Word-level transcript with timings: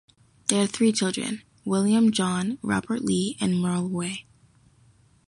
They 0.47 0.55
had 0.57 0.71
three 0.71 0.91
children, 0.93 1.43
William 1.63 2.11
John, 2.11 2.57
Robert 2.63 3.03
Lee, 3.05 3.37
and 3.39 3.61
Merle 3.61 3.87
Ray. 3.87 4.25